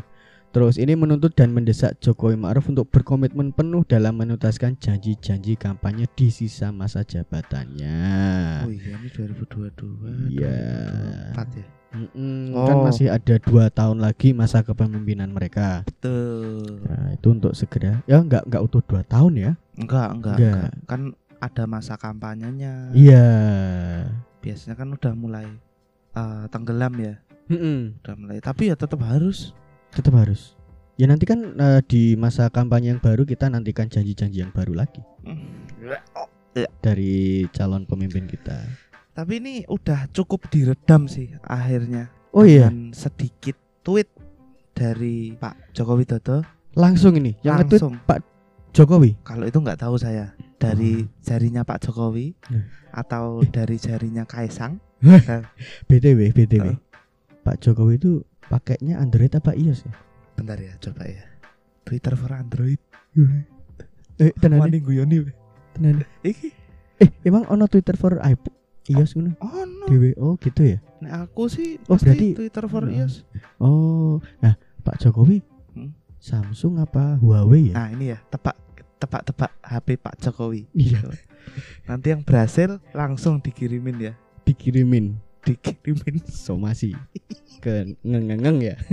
Terus 0.47 0.75
ini 0.75 0.93
menuntut 0.93 1.31
dan 1.31 1.51
mendesak 1.51 1.99
Jokowi 1.99 2.35
Ma'ruf 2.35 2.65
untuk 2.65 2.87
berkomitmen 2.87 3.51
penuh 3.51 3.83
dalam 3.83 4.15
menuntaskan 4.15 4.75
janji-janji 4.75 5.55
kampanye 5.55 6.07
di 6.09 6.27
sisa 6.27 6.71
masa 6.71 7.03
jabatannya. 7.03 7.99
Oh 8.63 8.71
iya 8.71 8.95
ini 8.95 9.07
2022 9.09 10.31
Iya. 10.31 10.59
2024 11.33 11.51
ya 11.53 11.65
Mm-mm, 11.87 12.51
Oh. 12.51 12.63
Kan 12.63 12.77
masih 12.83 13.07
ada 13.07 13.35
dua 13.39 13.67
tahun 13.69 13.97
lagi 13.97 14.31
masa 14.31 14.59
kepemimpinan 14.59 15.31
mereka. 15.31 15.81
Betul 15.83 16.83
Nah, 16.83 17.11
itu 17.11 17.27
untuk 17.27 17.51
segera. 17.53 18.03
Ya 18.03 18.19
nggak 18.19 18.43
nggak 18.45 18.61
utuh 18.61 18.83
dua 18.83 19.01
tahun 19.03 19.33
ya. 19.35 19.51
Enggak, 19.75 20.07
enggak, 20.13 20.35
Enggak. 20.35 20.53
enggak. 20.53 20.71
Kan 20.85 21.01
ada 21.39 21.63
masa 21.65 21.95
kampanyenya 21.95 22.91
Iya. 22.91 23.27
Biasanya 24.39 24.75
kan 24.75 24.89
udah 24.91 25.13
mulai 25.13 25.47
eh, 26.13 26.45
tenggelam 26.49 26.93
ya 26.97 27.15
Mm-mm. 27.47 28.03
Udah 28.03 28.15
mulai 28.19 28.37
Tapi 28.39 28.69
ya 28.69 28.75
tetap 28.75 28.99
harus 29.03 29.55
Tetap 29.91 30.13
harus. 30.19 30.53
Ya 30.97 31.05
nanti 31.05 31.23
kan 31.23 31.55
eh, 31.55 31.81
di 31.85 32.17
masa 32.17 32.49
kampanye 32.49 32.91
yang 32.91 33.01
baru 33.01 33.23
kita 33.23 33.47
nantikan 33.47 33.87
janji-janji 33.87 34.41
yang 34.41 34.51
baru 34.51 34.73
lagi 34.73 35.01
dari 36.81 37.45
calon 37.53 37.85
pemimpin 37.85 38.25
kita. 38.25 38.57
Tapi 39.13 39.37
ini 39.37 39.53
udah 39.69 40.09
cukup 40.09 40.49
diredam 40.49 41.05
sih 41.05 41.33
akhirnya 41.45 42.09
Oh 42.33 42.45
iya, 42.45 42.69
sedikit 42.93 43.57
tweet 43.81 44.09
dari 44.73 45.33
Pak 45.33 45.73
Joko 45.73 45.97
Widodo 45.97 46.45
langsung 46.77 47.17
ini 47.17 47.33
yang 47.41 47.61
langsung 47.65 47.97
Jokowi. 48.69 49.17
kalau 49.25 49.49
itu 49.49 49.57
nggak 49.57 49.81
tahu 49.81 49.97
saya 49.97 50.37
dari 50.57 50.93
jarinya 51.19 51.61
Pak 51.61 51.79
Jokowi 51.81 52.33
Hmm. 52.45 52.65
atau 52.91 53.25
dari 53.55 53.77
jarinya 53.77 54.23
Kaisang 54.23 54.81
BTW, 55.85 56.33
BTW. 56.33 56.65
Oh. 56.67 56.77
Pak 57.43 57.57
Jokowi 57.59 57.95
itu 57.95 58.11
pakainya 58.43 58.97
Android 58.97 59.29
apa 59.31 59.53
iOS 59.53 59.83
ya? 59.83 59.93
bentar 60.33 60.55
ya 60.55 60.73
coba 60.77 61.01
ya 61.03 61.25
Twitter 61.81 62.13
for 62.13 62.29
Android 62.31 62.77
Eh, 64.15 64.33
tenan 64.35 64.59
Wani 64.59 64.77
guyoni 64.79 65.25
tenan. 65.71 66.01
iki 66.21 66.49
Eh, 66.97 67.09
emang 67.23 67.45
ono 67.47 67.65
Twitter 67.65 67.93
for 67.93 68.17
iPhone 68.19 68.57
iOS 68.87 69.13
ngono? 69.13 69.37
oh 69.37 69.61
no 69.63 69.85
Dewe. 69.85 70.11
Oh, 70.15 70.33
gitu 70.35 70.65
ya. 70.65 70.77
Nek 70.97 71.13
aku 71.23 71.45
sih 71.47 71.77
Oh, 71.85 71.95
berarti- 71.95 72.33
Twitter 72.33 72.65
for 72.65 72.83
Oh. 72.83 72.89
iOS 72.89 73.13
Oh, 73.57 74.13
nah 74.39 74.57
Pak 74.79 74.97
Jokowi 74.99 75.45
Hmm. 75.71 75.93
Samsung 76.17 76.77
apa 76.77 77.15
Huawei 77.17 77.69
ya? 77.69 77.73
nah 77.75 77.87
ini 77.89 78.09
ya 78.09 78.17
tebak 78.27 78.57
tebak 78.97 79.21
tebak 79.23 79.51
HP 79.59 79.87
Pak 79.95 80.15
Jokowi 80.19 80.65
Iya, 80.71 81.01
nanti 81.85 82.09
yang 82.09 82.21
berhasil 82.21 82.81
langsung 82.91 83.37
dikirimin 83.37 83.97
ya 84.01 84.13
dikirimin 84.43 85.17
dikirimin 85.41 86.19
somasi 86.23 86.91
ke 87.59 87.95
ngengengeng 88.01 88.59
ya. 88.59 88.75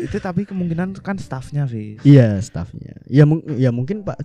itu 0.00 0.16
tapi 0.16 0.42
kemungkinan 0.42 0.94
kan 0.96 1.16
staffnya 1.16 1.64
Fis 1.64 2.02
Iya, 2.02 2.38
staffnya. 2.38 2.98
Ya, 3.06 3.22
mung- 3.22 3.42
ya 3.48 3.70
mungkin 3.70 4.02
Pak 4.02 4.18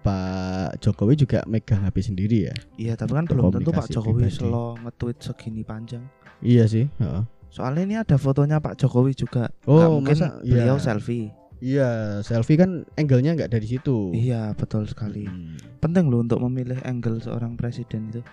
Pak 0.00 0.80
Jokowi 0.80 1.12
juga 1.14 1.44
megang 1.44 1.82
HP 1.82 1.96
sendiri 2.02 2.48
ya. 2.48 2.54
iya 2.74 2.92
tapi 2.94 3.12
kan 3.12 3.24
belum 3.24 3.52
tentu 3.52 3.68
Pak 3.68 3.90
Jokowi 3.90 4.26
pribadi. 4.26 4.38
selo 4.38 4.72
nge-tweet 4.78 5.16
segini 5.20 5.60
panjang 5.60 6.02
Iya 6.40 6.64
sih. 6.64 6.88
heeh. 6.94 7.22
soalnya 7.48 7.82
ini 7.82 7.96
ada 7.96 8.16
fotonya 8.16 8.56
Pak 8.58 8.74
Jokowi 8.76 9.12
juga 9.12 9.52
Oh, 9.64 9.76
Nggak 9.76 9.90
mungkin 9.92 10.16
masa 10.16 10.28
beliau 10.40 10.76
iya. 10.76 10.82
selfie 10.82 11.28
Iya, 11.60 11.88
selfie 12.20 12.56
kan 12.56 12.88
angle-nya 12.94 13.32
nggak 13.34 13.50
dari 13.50 13.66
situ. 13.66 14.10
iya 14.10 14.52
betul 14.52 14.84
sekali 14.84 15.22
Hmm, 15.22 15.60
penting 15.78 16.08
loh 16.08 16.20
untuk 16.20 16.40
memilih 16.40 16.80
angle 16.82 17.18
seorang 17.18 17.52
presiden 17.54 18.08
itu 18.08 18.24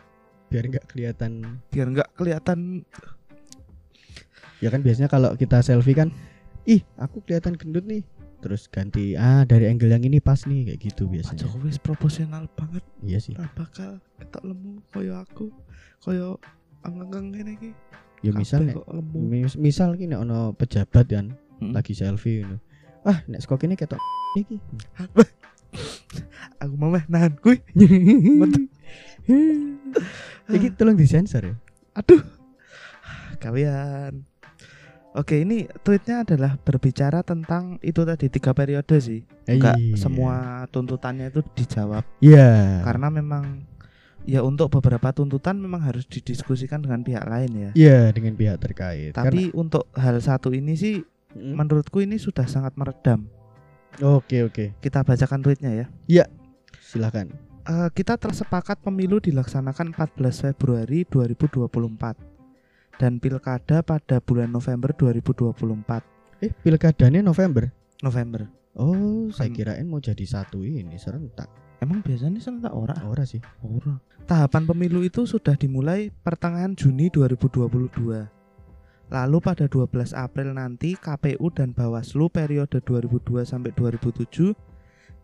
biar 0.47 0.63
nggak 0.65 0.87
kelihatan. 0.87 1.59
biar 1.67 1.87
nggak 1.87 2.09
kelihatan 2.13 2.87
Ya 4.57 4.69
kan 4.69 4.81
biasanya 4.81 5.05
kalau 5.05 5.35
kita 5.35 5.61
selfie 5.61 5.93
kan, 5.93 6.09
ih 6.65 6.81
aku 6.95 7.21
kelihatan 7.21 7.53
gendut 7.53 7.85
nih. 7.85 8.01
Terus 8.37 8.65
ganti 8.65 9.13
ah 9.13 9.43
dari 9.43 9.65
angle 9.65 9.85
yang 9.87 10.01
ini 10.01 10.17
pas 10.17 10.45
nih 10.45 10.65
kayak 10.67 10.79
gitu 10.83 11.03
Pak 11.03 11.11
biasanya. 11.11 11.41
Jokowi 11.43 11.69
proporsional 11.77 12.43
banget 12.51 12.81
Iya 13.01 13.19
sih. 13.19 13.33
ora 13.33 13.49
bakal 13.51 13.91
ketok 14.15 14.43
lemu 14.43 14.81
koyo 14.87 15.13
aku 15.15 15.49
koyo 15.99 16.37
angeng 16.81 17.11
ngene 17.27 17.53
iki 17.53 17.69
Ya 18.19 18.31
misal 18.31 18.63
Kabeh 18.63 18.67
nek 18.67 18.75
kok 18.79 18.87
lemu 18.91 19.17
mis- 19.21 19.59
misal 19.59 19.89
ki 19.93 20.05
nek 20.07 20.21
ono 20.21 20.53
pejabat 20.53 21.05
kan 21.05 21.25
Hmm. 21.57 21.73
lagi 21.73 21.91
selfie 21.91 22.41
ngono. 22.41 22.57
Ah, 23.07 23.23
nek 23.23 23.39
skok 23.39 23.63
ini 23.63 23.73
ketok 23.73 24.03
iki. 24.35 24.59
aku 26.57 26.73
mau 26.75 26.89
meh 26.89 27.07
nahan 27.07 27.33
kuy 27.37 27.63
Iki 30.47 30.67
tolong 30.73 30.95
disensor 30.95 31.43
ya. 31.43 31.55
aduh 31.93 32.21
kalian 33.37 34.21
oke 35.11 35.33
ini 35.35 35.65
tweetnya 35.81 36.21
adalah 36.21 36.55
berbicara 36.55 37.21
tentang 37.21 37.81
itu 37.81 38.01
tadi 38.03 38.27
tiga 38.27 38.53
periode 38.53 38.97
sih 38.97 39.25
enggak 39.43 39.75
Iya. 39.75 39.97
semua 39.97 40.35
tuntutannya 40.67 41.27
itu 41.27 41.41
dijawab 41.53 42.05
Iya. 42.19 42.81
karena 42.83 43.09
memang 43.09 43.65
ya 44.23 44.41
untuk 44.41 44.69
beberapa 44.69 45.09
tuntutan 45.09 45.57
memang 45.57 45.81
harus 45.81 46.05
didiskusikan 46.05 46.79
dengan 46.79 47.01
pihak 47.01 47.23
lain 47.23 47.51
ya 47.51 47.69
Iya 47.73 47.99
dengan 48.11 48.33
pihak 48.33 48.57
terkait. 48.59 49.11
tapi 49.11 49.49
untuk 49.51 49.89
hal 49.93 50.17
satu 50.17 50.51
ini 50.51 50.73
sih 50.73 51.01
Karena- 51.27 51.55
menurutku 51.55 51.99
ini 51.99 52.15
sudah 52.15 52.47
sangat 52.47 52.73
meredam 52.75 53.27
Oke 53.99 54.43
oke. 54.43 54.77
kita 54.79 55.01
bacakan 55.01 55.41
tweetnya 55.41 55.71
ya 55.73 55.87
Silakan. 56.87 57.35
Eh, 57.67 57.89
kita 57.91 58.15
tersepakat 58.15 58.79
pemilu 58.79 59.19
dilaksanakan 59.19 59.91
14 59.91 60.39
Februari 60.39 61.03
2024 61.03 62.15
dan 62.95 63.19
pilkada 63.19 63.83
pada 63.83 64.23
bulan 64.23 64.47
November 64.47 64.95
2024. 64.95 65.99
Eh, 66.39 66.55
pilkadanya 66.63 67.19
November. 67.19 67.67
November. 67.99 68.47
Oh, 68.71 69.27
saya 69.35 69.51
Kan- 69.51 69.57
kirain 69.59 69.83
mau 69.83 69.99
jadi 69.99 70.23
satu 70.23 70.63
ini 70.63 70.95
serentak. 70.95 71.51
Emang 71.83 71.99
biasanya 71.99 72.39
serentak 72.39 72.71
ora? 72.71 72.95
Ora 73.03 73.27
sih. 73.27 73.43
Ora. 73.59 73.99
Tahapan 74.23 74.63
pemilu 74.63 75.03
itu 75.03 75.27
sudah 75.27 75.59
dimulai 75.59 76.07
pertengahan 76.23 76.71
Juni 76.71 77.11
2022. 77.11 78.31
Lalu 79.07 79.39
pada 79.39 79.71
12 79.71 80.11
April 80.11 80.51
nanti 80.51 80.99
KPU 80.99 81.47
dan 81.55 81.71
Bawaslu 81.71 82.27
periode 82.27 82.83
2002 82.83 83.47
sampai 83.47 83.71
2007 83.71 84.51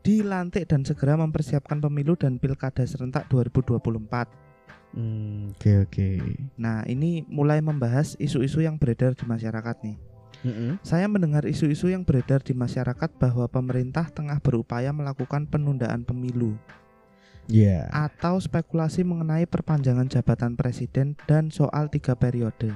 dilantik 0.04 0.68
dan 0.68 0.84
segera 0.84 1.16
mempersiapkan 1.20 1.80
pemilu 1.80 2.16
dan 2.16 2.40
pilkada 2.40 2.84
serentak 2.84 3.28
2024. 3.32 4.44
Hmm, 4.94 5.50
Oke 5.58 5.84
oke. 5.84 6.10
Nah, 6.60 6.86
ini 6.86 7.25
mulai 7.25 7.60
membahas 7.60 8.13
isu-isu 8.22 8.62
yang 8.62 8.78
beredar 8.78 9.18
di 9.18 9.25
masyarakat 9.25 9.75
nih. 9.82 9.98
Mm-mm. 10.44 10.72
Saya 10.84 11.08
mendengar 11.08 11.48
isu-isu 11.48 11.88
yang 11.88 12.04
beredar 12.04 12.44
di 12.44 12.52
masyarakat 12.52 13.16
bahwa 13.16 13.48
pemerintah 13.48 14.12
tengah 14.12 14.44
berupaya 14.44 14.92
melakukan 14.92 15.48
penundaan 15.48 16.04
pemilu 16.04 16.60
Iya. 17.48 17.92
atau 17.92 18.40
spekulasi 18.40 19.04
mengenai 19.04 19.44
perpanjangan 19.48 20.08
jabatan 20.08 20.56
presiden 20.56 21.20
dan 21.28 21.52
soal 21.52 21.92
tiga 21.92 22.16
periode. 22.16 22.72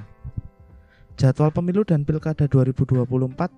Jadwal 1.18 1.50
pemilu 1.50 1.82
dan 1.82 2.06
pilkada 2.06 2.46
2024 2.46 3.02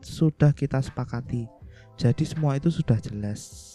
sudah 0.00 0.49
kita 0.57 0.81
sepakati. 0.81 1.45
Jadi 1.93 2.25
semua 2.25 2.57
itu 2.57 2.73
sudah 2.73 2.97
jelas. 2.97 3.69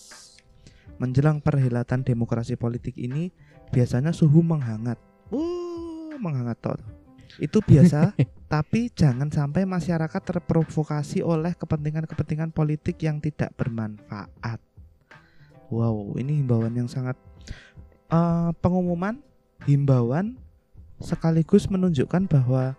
Menjelang 0.97 1.37
perhelatan 1.37 2.01
demokrasi 2.01 2.57
politik 2.57 2.97
ini 2.97 3.29
biasanya 3.69 4.09
suhu 4.09 4.41
menghangat. 4.41 4.97
Wuh, 5.29 6.17
menghangat 6.17 6.57
toh. 6.65 6.81
Itu 7.37 7.61
biasa, 7.61 8.17
tapi 8.57 8.89
jangan 8.89 9.29
sampai 9.29 9.69
masyarakat 9.69 10.21
terprovokasi 10.33 11.21
oleh 11.21 11.53
kepentingan-kepentingan 11.53 12.57
politik 12.57 12.97
yang 13.05 13.21
tidak 13.21 13.53
bermanfaat. 13.53 14.57
Wow, 15.69 16.17
ini 16.17 16.41
himbauan 16.41 16.73
yang 16.73 16.89
sangat 16.89 17.21
eh, 18.09 18.49
pengumuman, 18.65 19.21
himbauan 19.69 20.41
sekaligus 20.97 21.69
menunjukkan 21.69 22.25
bahwa 22.25 22.73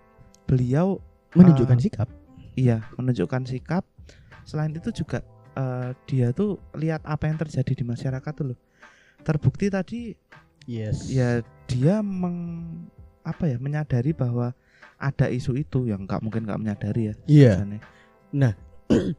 beliau 0.46 1.02
Menunjukkan 1.34 1.76
Ah. 1.76 1.82
sikap. 1.82 2.08
iya 2.54 2.80
menunjukkan 2.96 3.44
sikap. 3.44 3.84
Selain 4.42 4.72
itu 4.72 4.88
juga 4.90 5.20
eh, 5.52 5.90
dia 6.06 6.30
tuh 6.30 6.56
lihat 6.72 7.02
apa 7.02 7.26
yang 7.26 7.36
terjadi 7.36 7.72
di 7.72 7.84
masyarakat 7.84 8.32
tuh 8.32 8.52
loh. 8.52 8.58
Terbukti 9.20 9.68
tadi 9.68 10.14
Yes. 10.64 11.06
ya 11.06 11.40
dia 11.64 12.00
meng 12.00 12.64
apa 13.22 13.46
ya 13.46 13.56
menyadari 13.56 14.10
bahwa 14.10 14.50
ada 14.96 15.28
isu 15.28 15.54
itu 15.54 15.86
yang 15.86 16.04
nggak 16.04 16.20
mungkin 16.20 16.42
nggak 16.44 16.58
menyadari 16.58 17.02
ya. 17.08 17.14
Iya. 17.26 17.52
sebenarnya. 17.60 17.80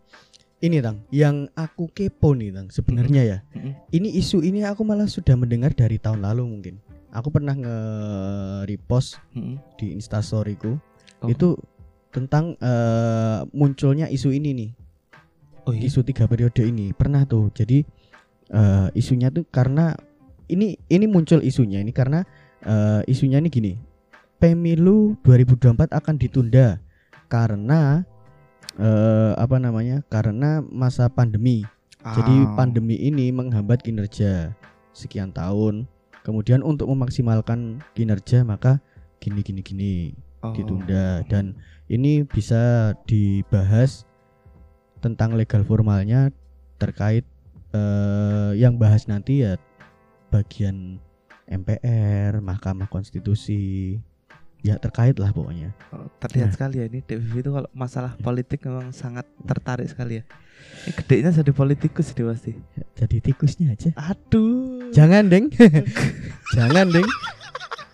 Ini 0.58 0.82
tang, 0.82 1.06
yang 1.14 1.46
aku 1.54 1.86
kepo 1.88 2.34
nih 2.34 2.50
tang 2.50 2.66
sebenarnya 2.68 3.22
ya. 3.22 3.38
Mm-mm. 3.54 3.78
Ini 3.94 4.10
isu 4.18 4.42
ini 4.42 4.66
aku 4.66 4.82
malah 4.82 5.06
sudah 5.06 5.38
mendengar 5.38 5.70
dari 5.70 6.02
tahun 6.02 6.26
lalu 6.26 6.50
mungkin. 6.50 6.76
Aku 7.14 7.30
pernah 7.30 7.54
nge-repost 7.54 9.22
Mm-mm. 9.34 9.62
di 9.78 9.94
instastoryku 9.94 10.82
Oh. 11.22 11.30
itu 11.30 11.58
tentang 12.14 12.58
eh, 12.60 13.40
munculnya 13.54 14.10
isu 14.10 14.34
ini 14.34 14.50
nih. 14.54 14.70
Oh 15.68 15.76
iya. 15.76 15.92
isu 15.92 16.00
tiga 16.08 16.32
periode 16.32 16.64
ini 16.64 16.96
pernah 16.96 17.28
tuh 17.28 17.52
jadi 17.52 17.84
eh, 18.56 18.88
isunya 18.96 19.28
tuh 19.28 19.44
karena 19.52 20.00
ini 20.48 20.80
ini 20.88 21.06
muncul 21.12 21.44
isunya 21.44 21.84
ini 21.84 21.92
karena 21.92 22.24
eh, 22.64 23.04
isunya 23.12 23.44
ini 23.44 23.52
gini 23.52 23.74
pemilu 24.40 25.18
2024 25.28 25.92
akan 25.92 26.16
ditunda 26.16 26.80
karena 27.28 28.08
eh, 28.80 29.34
apa 29.36 29.58
namanya? 29.60 30.06
Karena 30.08 30.64
masa 30.64 31.10
pandemi. 31.12 31.66
Jadi 32.08 32.36
Ah. 32.48 32.56
pandemi 32.56 32.96
ini 32.96 33.34
menghambat 33.36 33.84
kinerja 33.84 34.56
sekian 34.96 35.34
tahun. 35.36 35.90
Kemudian 36.24 36.64
untuk 36.64 36.88
memaksimalkan 36.88 37.84
kinerja 37.98 38.48
maka 38.48 38.80
gini 39.20 39.42
gini 39.44 39.62
gini 39.66 39.94
Oh. 40.38 40.54
ditunda 40.54 41.26
dan 41.26 41.58
ini 41.90 42.22
bisa 42.22 42.94
dibahas 43.10 44.06
tentang 45.02 45.34
legal 45.34 45.66
formalnya 45.66 46.30
terkait 46.78 47.26
eh, 47.74 48.52
yang 48.54 48.78
bahas 48.78 49.10
nanti 49.10 49.42
ya 49.42 49.58
bagian 50.30 51.02
MPR, 51.48 52.44
Mahkamah 52.44 52.86
Konstitusi. 52.86 53.98
Ya 54.66 54.76
terkait 54.82 55.16
lah 55.22 55.32
pokoknya. 55.32 55.72
Oh, 55.94 56.10
terlihat 56.20 56.50
Nah. 56.50 56.54
sekali 56.58 56.82
ya 56.82 56.86
ini 56.90 57.00
DVV 57.00 57.34
itu 57.40 57.52
kalau 57.54 57.70
masalah 57.72 58.18
politik 58.20 58.66
memang 58.66 58.90
sangat 58.92 59.24
tertarik 59.46 59.86
sekali 59.88 60.20
ya. 60.20 60.24
Ini 60.84 60.92
gedenya 60.98 61.30
jadi 61.32 61.52
politikus 61.54 62.12
dia 62.12 62.26
pasti. 62.26 62.58
Jadi 62.98 63.22
tikusnya 63.22 63.78
aja. 63.78 63.94
Aduh. 63.96 64.90
Jangan, 64.92 65.30
Deng. 65.30 65.54
Jangan, 66.58 66.90
Deng. 66.90 67.06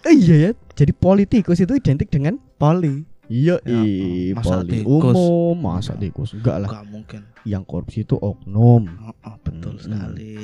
Eh, 0.03 0.15
iya 0.15 0.35
ya. 0.35 0.51
Jadi 0.73 0.91
politikus 0.91 1.57
itu 1.57 1.73
identik 1.73 2.09
dengan 2.09 2.35
poli. 2.57 3.07
iya, 3.25 3.55
Ya, 3.63 3.81
i, 3.81 4.35
poli 4.35 4.83
tikus? 4.83 5.15
umum, 5.15 5.55
masa 5.55 5.95
tikus 5.95 6.35
enggak 6.35 6.67
lah. 6.67 6.69
Enggak 6.69 6.85
mungkin. 6.91 7.21
Yang 7.43 7.63
korupsi 7.65 7.99
itu 8.03 8.15
oknum. 8.15 8.83
Oh, 8.99 9.15
oh, 9.15 9.35
betul 9.39 9.75
Mm-mm. 9.75 9.83
sekali. 9.83 10.35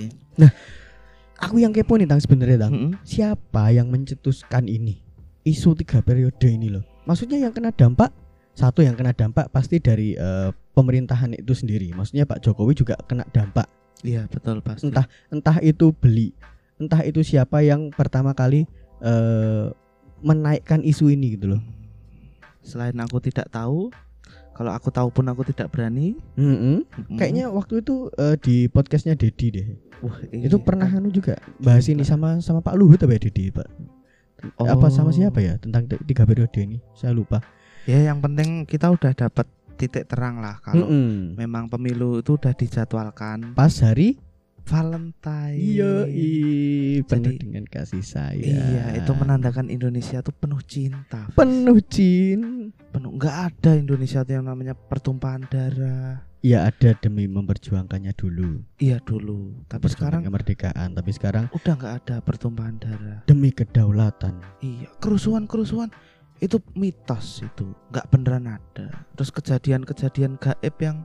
Aku 1.39 1.55
yang 1.55 1.71
kepo 1.71 1.95
nih, 1.95 2.07
Tang 2.07 2.19
sebenarnya, 2.19 2.67
Tang. 2.67 2.71
Mm-mm. 2.75 2.91
Siapa 3.03 3.71
yang 3.71 3.87
mencetuskan 3.87 4.67
ini? 4.67 4.99
Isu 5.43 5.75
tiga 5.75 5.99
periode 5.99 6.43
ini 6.45 6.67
loh. 6.67 6.83
Maksudnya 7.03 7.39
yang 7.39 7.55
kena 7.55 7.71
dampak 7.71 8.11
satu 8.51 8.83
yang 8.83 8.91
kena 8.93 9.15
dampak 9.15 9.47
pasti 9.49 9.79
dari 9.79 10.11
eh, 10.13 10.51
pemerintahan 10.75 11.31
itu 11.31 11.55
sendiri. 11.55 11.95
Maksudnya 11.95 12.27
Pak 12.27 12.43
Jokowi 12.43 12.75
juga 12.75 12.99
kena 13.07 13.23
dampak. 13.31 13.71
Iya 14.03 14.27
betul 14.27 14.59
pasti. 14.59 14.91
Entah 14.91 15.07
entah 15.27 15.57
itu 15.59 15.91
beli, 15.91 16.35
entah 16.75 16.99
itu 17.03 17.23
siapa 17.23 17.63
yang 17.63 17.87
pertama 17.91 18.31
kali 18.31 18.67
eh, 19.01 19.65
menaikkan 20.19 20.81
isu 20.81 21.09
ini 21.09 21.35
gitu 21.35 21.55
loh. 21.55 21.61
Selain 22.59 22.95
aku 22.99 23.17
tidak 23.19 23.47
tahu, 23.49 23.87
kalau 24.51 24.71
aku 24.71 24.91
tahu 24.91 25.07
pun 25.09 25.25
aku 25.25 25.47
tidak 25.47 25.71
berani. 25.71 26.19
Mm-mm. 26.35 26.83
Mm-mm. 26.83 27.15
Kayaknya 27.15 27.47
waktu 27.47 27.79
itu 27.79 28.11
eh, 28.13 28.35
di 28.35 28.67
podcastnya 28.67 29.15
Dedi 29.15 29.47
deh. 29.49 29.67
Wah, 29.99 30.15
Itu 30.25 30.59
iya. 30.59 30.63
pernah 30.63 30.87
anu 30.87 31.11
juga 31.11 31.35
bahas 31.59 31.83
ini 31.87 32.03
sama 32.03 32.39
sama 32.39 32.63
Pak 32.63 32.75
Luhut 32.75 32.99
apa 32.99 33.15
ya 33.15 33.21
Dedi 33.21 33.51
Pak? 33.51 33.67
Apa 34.55 34.87
sama 34.87 35.11
Oh. 35.11 35.15
siapa 35.15 35.43
ya 35.43 35.59
tentang 35.59 35.83
ti- 35.83 35.99
tiga 36.07 36.23
periode 36.23 36.55
ini? 36.55 36.79
Saya 36.95 37.11
lupa. 37.11 37.43
Ya 37.83 37.99
yang 37.99 38.23
penting 38.23 38.63
kita 38.63 38.87
udah 38.87 39.11
dapat 39.11 39.43
titik 39.75 40.07
terang 40.07 40.39
lah 40.39 40.59
kalau 40.59 40.87
Mm-mm. 40.87 41.35
memang 41.35 41.67
pemilu 41.67 42.19
itu 42.19 42.35
udah 42.35 42.51
dijadwalkan 42.51 43.55
Pas 43.55 43.71
hari 43.79 44.19
Valentine. 44.69 45.57
Iya, 45.57 45.93
penuh 47.09 47.33
dengan 47.41 47.65
kasih 47.65 48.05
sayang. 48.05 48.69
Iya, 48.69 49.01
itu 49.01 49.11
menandakan 49.17 49.73
Indonesia 49.73 50.21
tuh 50.21 50.29
penuh 50.37 50.61
cinta. 50.61 51.25
Penuh 51.33 51.81
jin. 51.89 52.69
penuh 52.89 53.17
nggak 53.17 53.35
ada 53.49 53.77
Indonesia 53.77 54.25
tuh 54.25 54.33
yang 54.37 54.45
namanya 54.45 54.73
pertumpahan 54.77 55.45
darah. 55.49 56.25
Ya 56.39 56.69
ada 56.69 56.95
demi 56.95 57.27
memperjuangkannya 57.27 58.15
dulu. 58.15 58.63
Iya 58.79 59.03
dulu, 59.03 59.65
tapi 59.67 59.91
sekarang 59.91 60.23
kemerdekaan, 60.23 60.95
tapi 60.95 61.11
sekarang 61.11 61.51
udah 61.51 61.73
nggak 61.75 61.95
ada 62.05 62.15
pertumpahan 62.23 62.79
darah. 62.79 63.19
demi 63.27 63.51
kedaulatan. 63.51 64.39
Iya, 64.63 64.87
kerusuhan-kerusuhan 65.03 65.91
itu 66.39 66.63
mitos 66.79 67.43
itu, 67.43 67.75
nggak 67.91 68.07
beneran 68.07 68.55
ada. 68.55 68.87
Terus 69.19 69.35
kejadian-kejadian 69.35 70.39
gaib 70.39 70.75
yang 70.79 71.03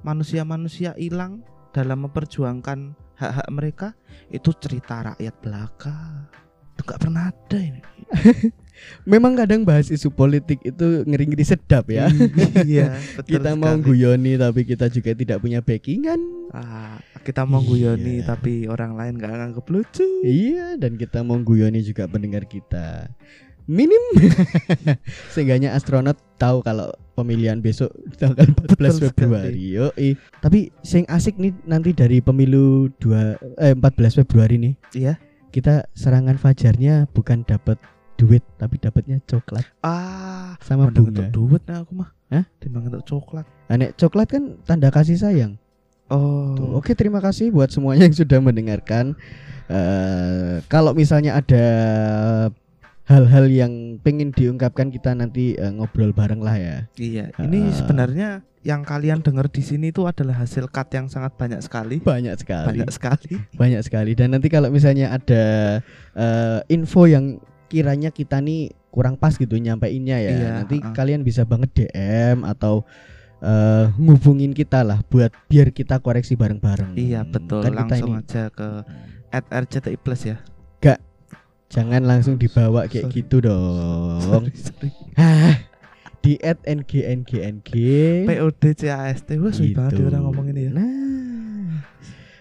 manusia-manusia 0.00 0.96
hilang 0.96 1.44
dalam 1.70 2.06
memperjuangkan 2.06 2.78
hak-hak 3.16 3.48
mereka 3.52 3.88
itu 4.28 4.50
cerita 4.56 5.12
rakyat 5.12 5.34
belaka. 5.38 6.26
Itu 6.74 6.82
nggak 6.82 7.00
pernah 7.00 7.28
ada 7.28 7.58
ini. 7.58 7.80
Memang 9.04 9.36
kadang 9.36 9.60
bahas 9.60 9.92
isu 9.92 10.08
politik 10.08 10.56
itu 10.64 11.04
ngeri-ngeri 11.04 11.44
sedap 11.44 11.84
ya. 11.92 12.08
iya, 12.64 12.96
betul 13.20 13.36
kita 13.36 13.52
mau 13.52 13.76
sekali. 13.76 13.84
guyoni 13.84 14.32
tapi 14.40 14.60
kita 14.64 14.88
juga 14.88 15.12
tidak 15.12 15.38
punya 15.38 15.60
backingan. 15.60 16.20
Ah, 16.48 16.96
kita 17.20 17.44
mau 17.44 17.60
guyoni 17.60 18.24
Iya. 18.24 18.32
tapi 18.32 18.64
orang 18.64 18.96
lain 18.96 19.20
nggak 19.20 19.32
nganggep 19.36 19.66
lucu. 19.68 20.06
Iya, 20.24 20.80
dan 20.80 20.96
kita 20.96 21.20
mau 21.20 21.36
guyoni 21.38 21.84
juga 21.84 22.08
pendengar 22.08 22.48
kita. 22.48 23.12
Minim. 23.70 24.02
Seenggaknya 25.32 25.70
astronot 25.72 26.18
tahu 26.36 26.58
kalau 26.60 26.90
pemilihan 27.14 27.62
besok 27.62 27.94
tanggal 28.18 28.50
14 28.50 28.66
Betul 28.66 28.90
sekali. 28.90 29.06
Februari. 29.14 29.54
Yoi. 29.78 30.08
Tapi 30.42 30.60
sing 30.82 31.06
asik 31.06 31.38
nih 31.38 31.54
nanti 31.62 31.94
dari 31.94 32.18
pemilu 32.18 32.90
2 32.98 33.62
eh 33.62 33.74
14 33.78 34.26
Februari 34.26 34.58
nih. 34.58 34.74
Iya. 34.98 35.14
Kita 35.50 35.86
serangan 35.94 36.34
fajarnya 36.34 37.06
bukan 37.10 37.46
dapat 37.46 37.78
duit 38.14 38.42
tapi 38.60 38.76
dapatnya 38.76 39.16
coklat 39.24 39.64
Ah, 39.80 40.52
sama 40.60 40.92
bunga. 40.92 41.30
duit 41.30 41.62
nah 41.64 41.86
aku 41.86 41.94
mah. 41.94 42.10
Hah? 42.28 42.44
Timbang 42.58 42.90
untuk 42.90 43.06
coklat. 43.06 43.46
Aneh 43.66 43.94
coklat 43.94 44.28
kan 44.28 44.58
tanda 44.66 44.90
kasih 44.90 45.14
sayang. 45.14 45.54
Oh. 46.10 46.58
Tuh, 46.58 46.74
Oke, 46.74 46.98
terima 46.98 47.22
kasih 47.22 47.54
buat 47.54 47.70
semuanya 47.70 48.02
yang 48.10 48.14
sudah 48.18 48.42
mendengarkan. 48.42 49.14
Eh, 49.70 50.58
kalau 50.66 50.90
misalnya 50.90 51.38
ada 51.38 51.64
hal-hal 53.10 53.50
yang 53.50 53.98
pengen 53.98 54.30
diungkapkan 54.30 54.88
kita 54.88 55.10
nanti 55.12 55.58
eh, 55.58 55.66
ngobrol 55.68 56.14
bareng 56.14 56.38
lah 56.38 56.54
ya. 56.54 56.76
Iya, 56.94 57.34
ini 57.42 57.66
Ah. 57.66 57.74
sebenarnya 57.74 58.28
yang 58.62 58.84
kalian 58.84 59.18
dengar 59.18 59.50
di 59.50 59.64
sini 59.64 59.90
itu 59.90 60.06
adalah 60.06 60.36
hasil 60.38 60.70
cut 60.70 60.86
yang 60.94 61.10
sangat 61.10 61.34
banyak 61.34 61.58
sekali. 61.58 61.98
Banyak 61.98 62.38
sekali, 62.38 62.66
Banyak 62.78 62.90
sekali. 62.92 63.32
banyak 63.60 63.82
sekali. 63.82 64.12
Dan 64.14 64.30
nanti 64.30 64.46
kalau 64.46 64.70
misalnya 64.70 65.10
ada 65.10 65.44
eh, 66.14 66.58
info 66.70 67.10
yang 67.10 67.42
kiranya 67.66 68.14
kita 68.14 68.38
nih 68.38 68.70
kurang 68.90 69.14
pas 69.14 69.34
gitu 69.34 69.54
nyampeinnya 69.54 70.18
ya, 70.18 70.30
Iya, 70.30 70.48
nanti 70.62 70.78
ah. 70.78 70.94
kalian 70.94 71.22
bisa 71.22 71.42
banget 71.42 71.70
DM 71.74 72.46
atau 72.46 72.86
eh, 73.40 73.90
ngubungin 73.98 74.52
kita 74.52 74.86
lah 74.86 75.02
buat 75.02 75.34
biar 75.48 75.74
kita 75.74 75.98
koreksi 75.98 76.38
bareng-bareng. 76.38 76.94
Iya, 76.94 77.26
betul. 77.26 77.64
Kan 77.66 77.74
kita 77.74 77.82
Langsung 77.90 78.10
ini 78.12 78.22
aja 78.22 78.42
ke 78.52 78.68
at 79.30 79.44
RCTI 79.48 79.98
Plus 79.98 80.22
ya. 80.26 80.38
Jangan 81.70 82.02
langsung 82.02 82.34
dibawa 82.34 82.84
kayak 82.84 83.08
Sorry. 83.08 83.16
gitu 83.16 83.36
dong. 83.40 84.18
Sorry, 84.20 84.52
sorry. 84.52 84.90
Hah, 85.14 85.54
di 86.20 86.36
at 86.38 86.58
ngngnng 86.60 87.64
POD 88.26 88.62
CAST. 88.76 89.28
Wah, 89.38 89.50
sulit 89.50 89.72
banget 89.72 89.90
Gitu. 89.90 90.00
dia 90.00 90.10
orang 90.10 90.22
ngomong 90.26 90.46
ini 90.50 90.66
ya. 90.66 90.70
Nah, 90.72 91.86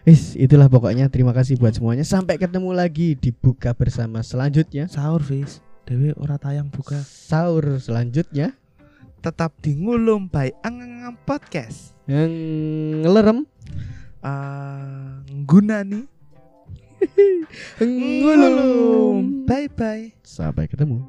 Wis, 0.03 0.33
itulah 0.33 0.65
pokoknya. 0.65 1.05
Terima 1.07 1.29
kasih 1.31 1.55
buat 1.55 1.71
semuanya. 1.71 2.01
Sampai 2.01 2.35
ketemu 2.35 2.73
lagi 2.73 3.13
di 3.13 3.29
buka 3.29 3.71
bersama 3.71 4.19
selanjutnya. 4.19 4.89
Sahur, 4.89 5.21
Fis. 5.21 5.61
Dewi 5.85 6.13
ora 6.15 6.35
tayang 6.35 6.67
buka. 6.67 6.97
Sahur 6.99 7.77
selanjutnya 7.77 8.53
Tetap 9.19 9.51
di 9.59 9.75
ngulum 9.75 10.25
by 10.25 10.53
Angang 10.59 11.17
Podcast. 11.21 11.93
yang 12.05 12.31
ngelerem 12.99 13.43
Ah, 14.19 15.19
nggunani 15.25 16.03
ngulum. 17.81 19.45
Bye 19.45 19.69
bye. 19.71 20.11
Sampai 20.23 20.67
ketemu. 20.69 21.07